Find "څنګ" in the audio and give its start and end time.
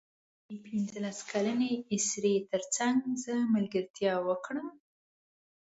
2.75-2.97